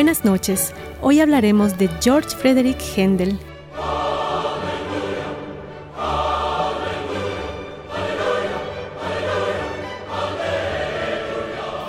[0.00, 0.72] Buenas noches.
[1.02, 3.38] Hoy hablaremos de George Frederick Händel.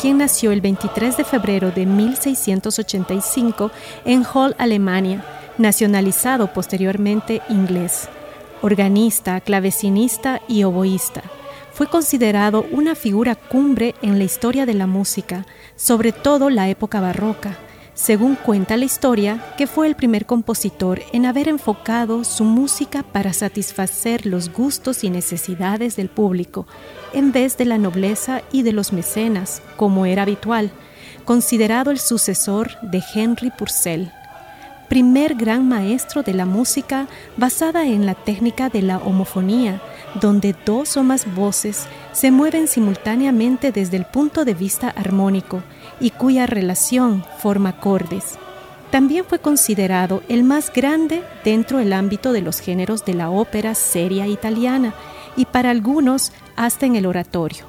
[0.01, 3.71] quien nació el 23 de febrero de 1685
[4.03, 5.23] en Hall, Alemania,
[5.57, 8.09] nacionalizado posteriormente inglés.
[8.61, 11.21] Organista, clavecinista y oboísta.
[11.71, 15.45] Fue considerado una figura cumbre en la historia de la música,
[15.77, 17.57] sobre todo la época barroca
[18.02, 23.31] según cuenta la historia, que fue el primer compositor en haber enfocado su música para
[23.31, 26.66] satisfacer los gustos y necesidades del público,
[27.13, 30.72] en vez de la nobleza y de los mecenas, como era habitual,
[31.25, 34.11] considerado el sucesor de Henry Purcell,
[34.89, 37.07] primer gran maestro de la música
[37.38, 39.79] basada en la técnica de la homofonía,
[40.19, 45.62] donde dos o más voces se mueven simultáneamente desde el punto de vista armónico,
[46.01, 48.38] y cuya relación forma acordes.
[48.89, 53.73] También fue considerado el más grande dentro del ámbito de los géneros de la ópera
[53.73, 54.94] seria italiana
[55.38, 57.66] y para algunos hasta en el oratorio.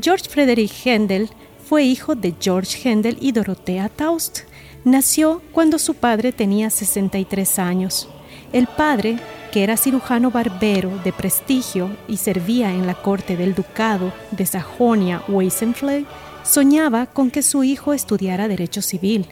[0.00, 1.28] George Frederick Händel
[1.68, 4.40] fue hijo de George Händel y Dorothea Taust.
[4.84, 8.08] Nació cuando su padre tenía 63 años.
[8.52, 9.18] El padre,
[9.52, 16.06] que era cirujano barbero de prestigio y servía en la corte del ducado de Sajonia-Weissenfels,
[16.46, 19.26] soñaba con que su hijo estudiara derecho civil,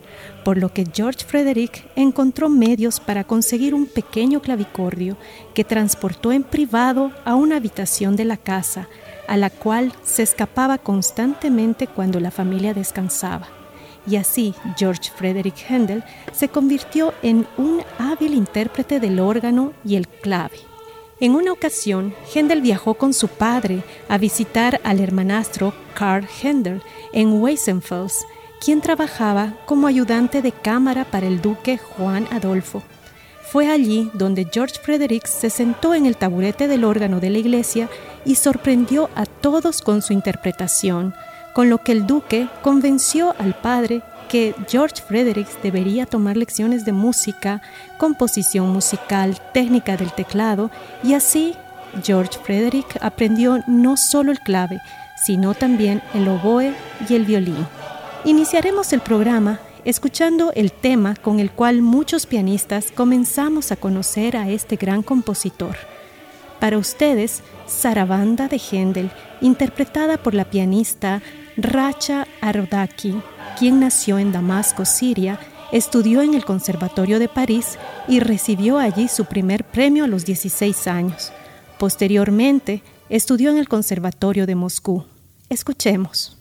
[0.45, 5.17] por lo que George Frederick encontró medios para conseguir un pequeño clavicordio
[5.55, 8.89] que transportó en privado a una habitación de la casa,
[9.29, 13.49] a la cual se escapaba constantemente cuando la familia descansaba.
[14.07, 20.09] Y así George Frederick Händel se convirtió en un hábil intérprete del órgano y el
[20.09, 20.74] clave.
[21.25, 26.83] En una ocasión, Händel viajó con su padre a visitar al hermanastro Karl Händel
[27.15, 28.27] en Weissenfels,
[28.63, 32.83] quien trabajaba como ayudante de cámara para el duque Juan Adolfo.
[33.51, 37.89] Fue allí donde George Frederick se sentó en el taburete del órgano de la iglesia
[38.27, 41.15] y sorprendió a todos con su interpretación,
[41.55, 44.03] con lo que el duque convenció al padre
[44.35, 47.63] que George Frederick debería tomar lecciones de música,
[47.99, 50.73] composición musical, técnica del teclado,
[51.05, 51.55] y así
[52.03, 54.81] George Frederick aprendió no solo el clave,
[55.25, 56.75] sino también el oboe
[57.09, 57.65] y el violín.
[58.25, 64.49] Iniciaremos el programa escuchando el tema con el cual muchos pianistas comenzamos a conocer a
[64.49, 65.77] este gran compositor.
[66.65, 69.11] Para ustedes, Sarabanda de Händel,
[69.43, 71.21] interpretada por la pianista
[71.59, 73.21] Racha Ardaki,
[73.59, 75.39] quien nació en Damasco, Siria,
[75.73, 80.87] estudió en el Conservatorio de París y recibió allí su primer premio a los 16
[80.87, 81.33] años.
[81.79, 85.05] Posteriormente, estudió en el Conservatorio de Moscú.
[85.51, 86.34] Escuchemos.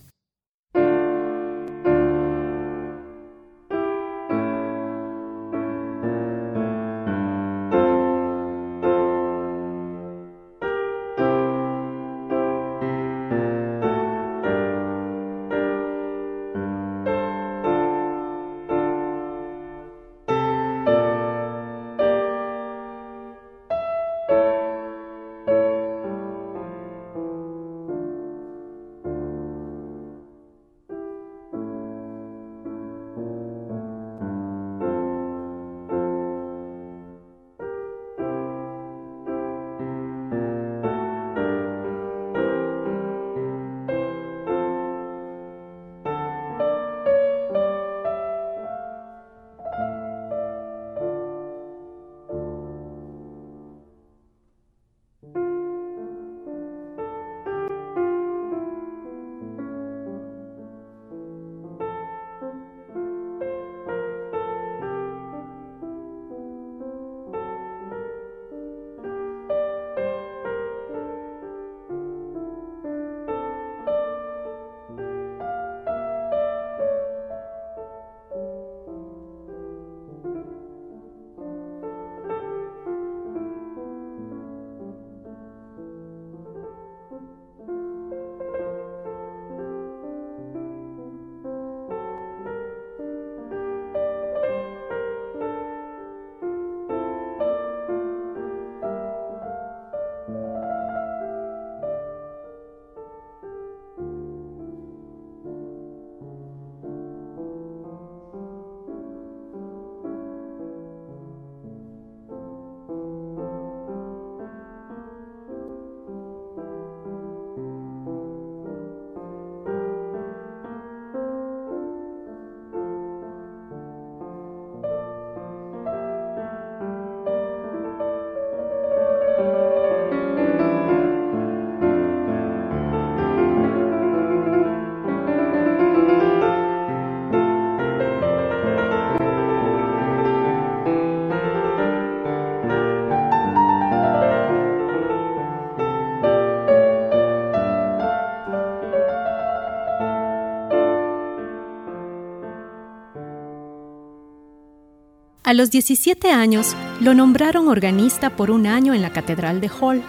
[155.45, 160.01] A los 17 años lo nombraron organista por un año en la Catedral de Hall.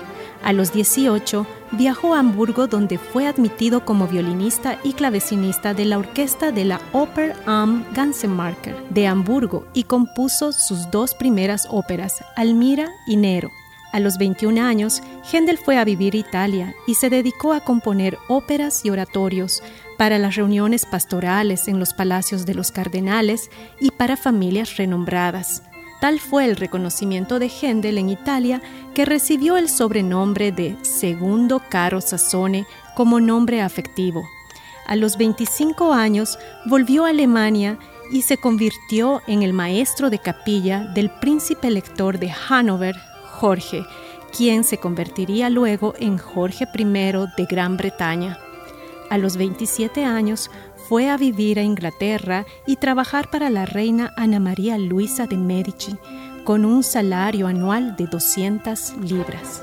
[0.45, 5.99] A los 18 viajó a Hamburgo donde fue admitido como violinista y clavecinista de la
[5.99, 12.93] orquesta de la Oper am Gansemarker de Hamburgo y compuso sus dos primeras óperas, Almira
[13.09, 13.51] y Nero.
[13.93, 15.03] A los 21 años,
[15.33, 19.63] Händel fue a vivir a Italia y se dedicó a componer óperas y oratorios
[19.97, 23.51] para las reuniones pastorales en los palacios de los cardenales
[23.81, 25.63] y para familias renombradas.
[26.01, 28.61] Tal fue el reconocimiento de Händel en Italia
[28.95, 34.23] que recibió el sobrenombre de Segundo Caro Sassone como nombre afectivo.
[34.87, 37.79] A los 25 años volvió a Alemania
[38.13, 42.97] y se convirtió en el maestro de capilla del príncipe elector de Hannover,
[43.31, 43.87] Jorge,
[44.37, 48.44] quien se convertiría luego en Jorge I de Gran Bretaña.
[49.15, 50.51] A los 27 años
[50.89, 55.97] fue a vivir a Inglaterra y trabajar para la reina Ana María Luisa de Medici,
[56.43, 59.63] con un salario anual de 200 libras.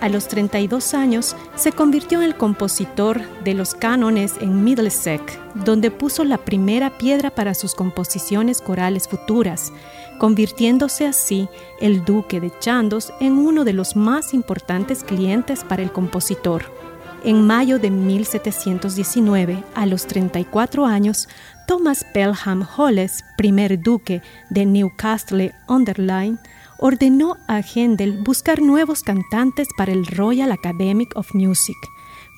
[0.00, 5.90] A los 32 años se convirtió en el compositor de los cánones en Middlesex, donde
[5.90, 9.72] puso la primera piedra para sus composiciones corales futuras,
[10.20, 11.48] convirtiéndose así
[11.80, 16.83] el duque de Chandos en uno de los más importantes clientes para el compositor.
[17.24, 21.26] En mayo de 1719, a los 34 años,
[21.66, 26.36] Thomas Pelham Holles, primer duque de Newcastle-under-Lyme,
[26.78, 31.78] ordenó a Händel buscar nuevos cantantes para el Royal Academy of Music.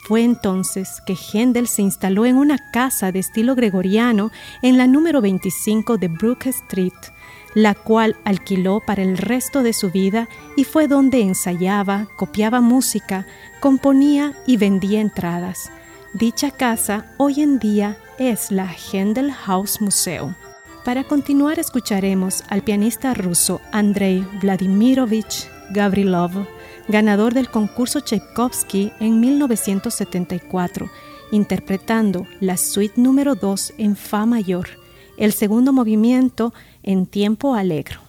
[0.04, 4.30] Fue entonces que Händel se instaló en una casa de estilo gregoriano
[4.62, 6.94] en la número 25 de Brook Street,
[7.56, 10.28] la cual alquiló para el resto de su vida
[10.58, 13.26] y fue donde ensayaba, copiaba música,
[13.60, 15.72] componía y vendía entradas.
[16.12, 20.34] Dicha casa hoy en día es la Händel House Museum.
[20.84, 26.46] Para continuar escucharemos al pianista ruso Andrei Vladimirovich Gavrilov,
[26.88, 30.90] ganador del concurso Tchaikovsky en 1974,
[31.32, 34.68] interpretando la suite número 2 en Fa mayor,
[35.16, 36.52] el segundo movimiento
[36.86, 38.00] en tiempo alegro.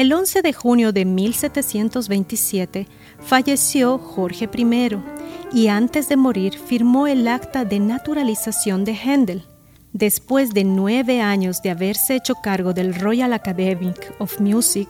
[0.00, 2.88] El 11 de junio de 1727
[3.18, 4.96] falleció Jorge I
[5.52, 9.44] y antes de morir firmó el acta de naturalización de Händel.
[9.92, 14.88] Después de nueve años de haberse hecho cargo del Royal Academy of Music,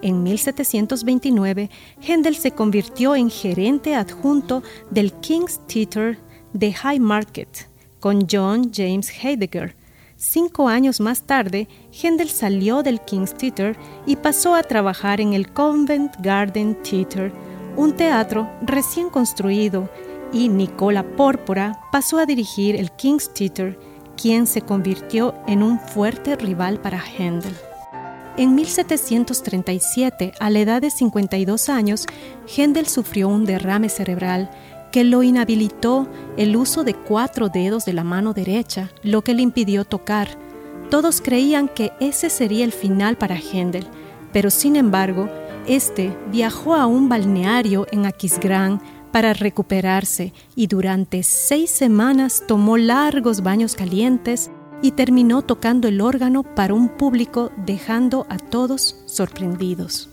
[0.00, 1.68] en 1729
[2.00, 6.20] Händel se convirtió en gerente adjunto del King's Theatre
[6.52, 7.66] de High Market
[7.98, 9.74] con John James Heidegger,
[10.24, 13.74] Cinco años más tarde, Händel salió del King's Theatre
[14.06, 17.32] y pasó a trabajar en el Convent Garden Theatre,
[17.76, 19.90] un teatro recién construido,
[20.32, 23.76] y Nicola Pórpora pasó a dirigir el King's Theatre,
[24.16, 27.56] quien se convirtió en un fuerte rival para Händel.
[28.36, 32.06] En 1737, a la edad de 52 años,
[32.46, 34.50] Händel sufrió un derrame cerebral
[34.92, 36.06] que lo inhabilitó
[36.36, 40.28] el uso de cuatro dedos de la mano derecha, lo que le impidió tocar.
[40.90, 43.86] Todos creían que ese sería el final para Händel,
[44.32, 45.28] pero sin embargo,
[45.66, 48.80] este viajó a un balneario en Aquisgrán
[49.10, 54.50] para recuperarse y durante seis semanas tomó largos baños calientes
[54.82, 60.10] y terminó tocando el órgano para un público dejando a todos sorprendidos.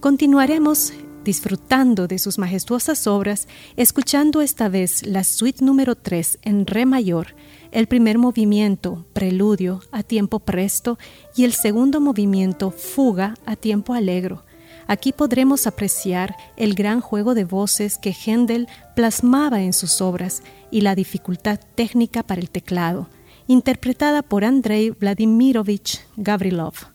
[0.00, 0.92] Continuaremos
[1.24, 7.34] disfrutando de sus majestuosas obras, escuchando esta vez la suite número 3 en re mayor,
[7.72, 10.98] el primer movimiento, preludio, a tiempo presto,
[11.34, 14.44] y el segundo movimiento, fuga, a tiempo alegro.
[14.86, 20.82] Aquí podremos apreciar el gran juego de voces que Händel plasmaba en sus obras y
[20.82, 23.08] la dificultad técnica para el teclado,
[23.46, 26.93] interpretada por Andrei Vladimirovich Gavrilov.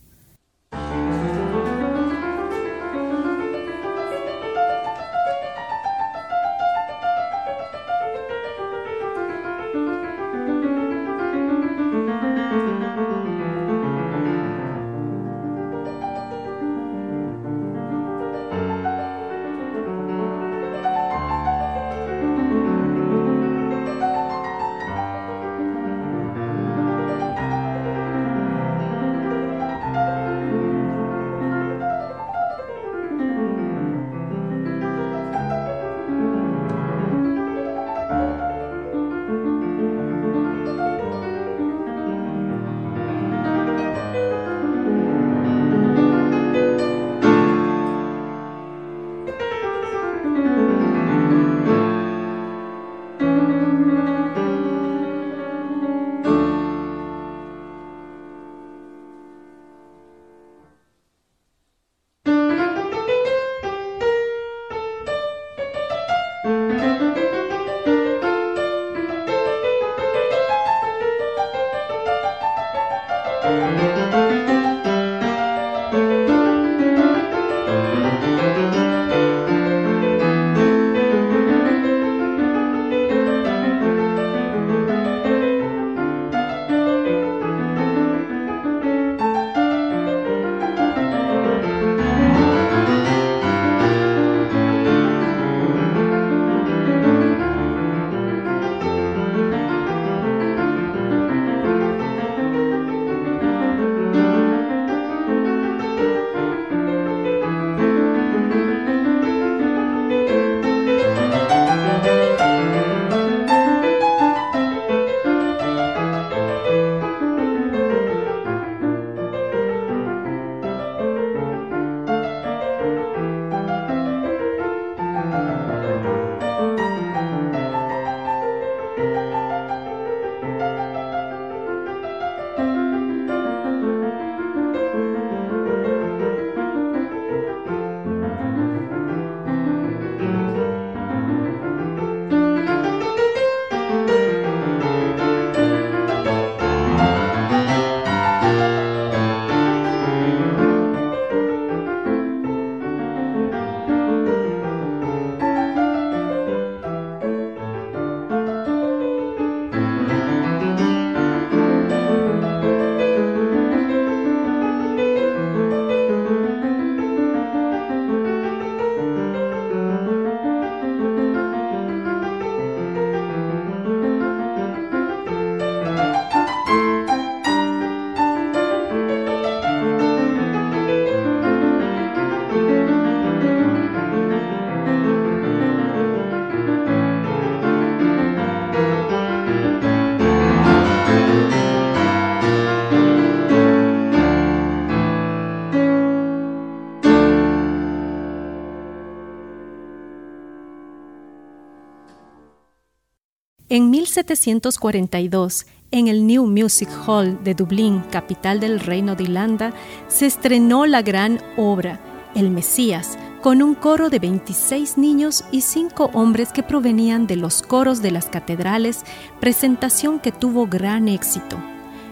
[204.00, 209.74] 1742, en el New Music Hall de Dublín, capital del Reino de Irlanda,
[210.08, 212.00] se estrenó la gran obra,
[212.34, 217.62] El Mesías, con un coro de 26 niños y 5 hombres que provenían de los
[217.62, 219.04] coros de las catedrales,
[219.42, 221.58] presentación que tuvo gran éxito.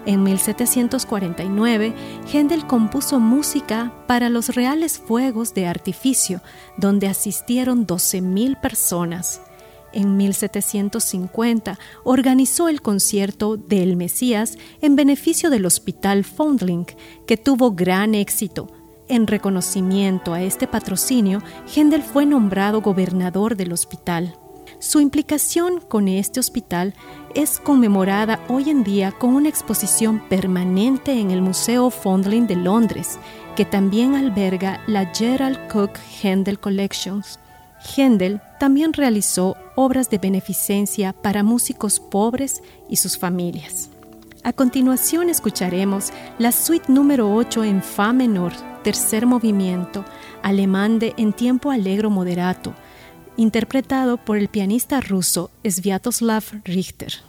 [0.05, 1.93] En 1749,
[2.33, 6.41] Händel compuso música para los reales fuegos de artificio,
[6.75, 9.41] donde asistieron 12.000 personas.
[9.97, 16.85] En 1750 organizó el concierto del Mesías en beneficio del Hospital Foundling,
[17.25, 18.67] que tuvo gran éxito.
[19.07, 21.41] En reconocimiento a este patrocinio,
[21.75, 24.37] Händel fue nombrado gobernador del hospital.
[24.77, 26.93] Su implicación con este hospital
[27.33, 33.17] es conmemorada hoy en día con una exposición permanente en el Museo Fondling de Londres,
[33.55, 37.39] que también alberga la Gerald Cook Händel Collections.
[37.95, 43.89] Händel también realizó obras de beneficencia para músicos pobres y sus familias.
[44.43, 50.05] A continuación escucharemos la suite número 8 en Fa menor, tercer movimiento,
[50.41, 52.73] alemán de en tiempo alegro moderato,
[53.35, 57.26] interpretado por el pianista ruso Sviatoslav Richter.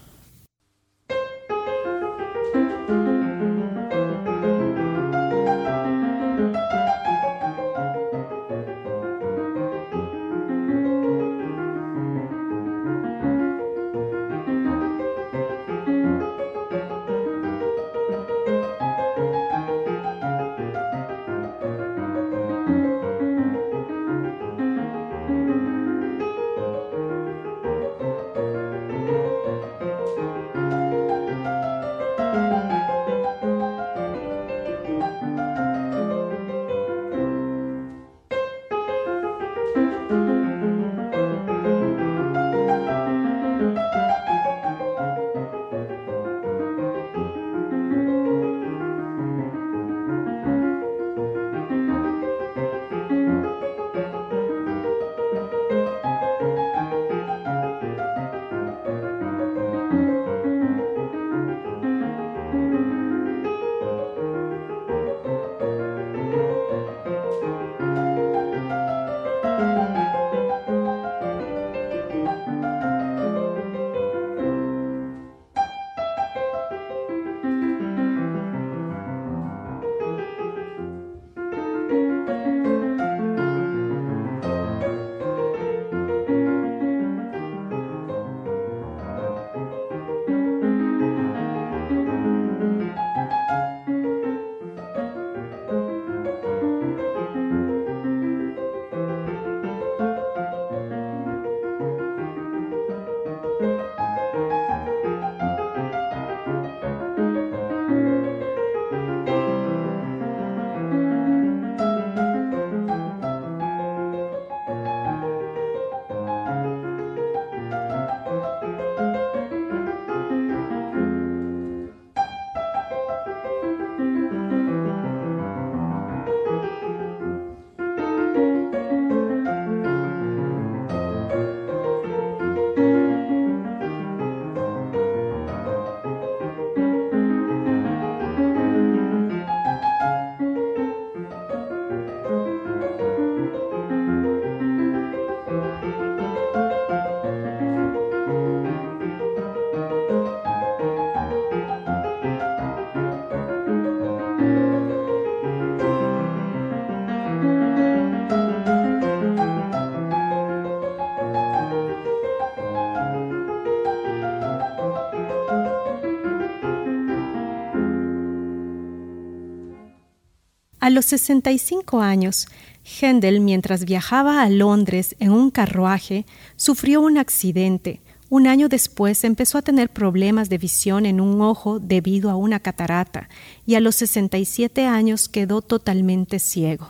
[170.88, 172.48] A los 65 años,
[172.82, 176.24] Händel, mientras viajaba a Londres en un carruaje,
[176.56, 178.00] sufrió un accidente.
[178.30, 182.58] Un año después empezó a tener problemas de visión en un ojo debido a una
[182.58, 183.28] catarata
[183.66, 186.88] y a los 67 años quedó totalmente ciego.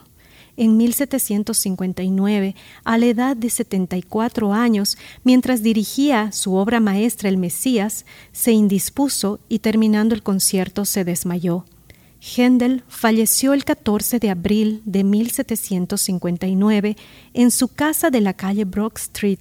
[0.57, 8.07] En 1759, a la edad de 74 años, mientras dirigía su obra maestra El Mesías,
[8.31, 11.65] se indispuso y terminando el concierto se desmayó.
[12.21, 16.97] Händel falleció el 14 de abril de 1759
[17.35, 19.39] en su casa de la calle Brock Street.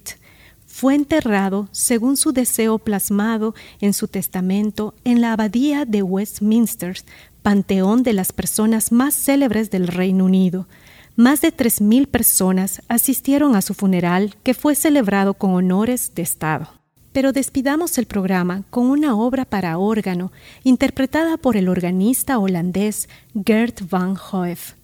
[0.66, 6.96] Fue enterrado, según su deseo plasmado en su testamento, en la abadía de Westminster,
[7.42, 10.68] panteón de las personas más célebres del Reino Unido.
[11.16, 16.68] Más de 3.000 personas asistieron a su funeral, que fue celebrado con honores de Estado.
[17.12, 20.32] Pero despidamos el programa con una obra para órgano
[20.64, 23.08] interpretada por el organista holandés
[23.44, 24.74] Gert van Hoef.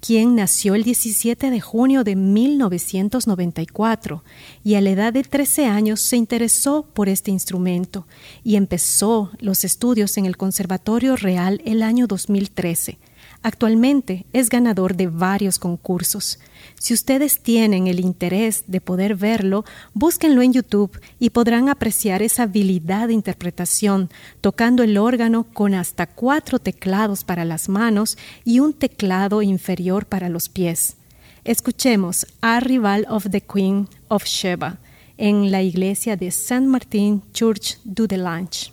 [0.00, 4.24] quien nació el 17 de junio de 1994
[4.64, 8.06] y a la edad de 13 años se interesó por este instrumento
[8.42, 12.98] y empezó los estudios en el Conservatorio Real el año 2013
[13.44, 16.38] Actualmente es ganador de varios concursos.
[16.78, 22.44] Si ustedes tienen el interés de poder verlo, búsquenlo en YouTube y podrán apreciar esa
[22.44, 28.72] habilidad de interpretación, tocando el órgano con hasta cuatro teclados para las manos y un
[28.72, 30.96] teclado inferior para los pies.
[31.44, 34.78] Escuchemos a Rival of the Queen of Sheba
[35.18, 38.72] en la iglesia de Saint Martin Church du Delange.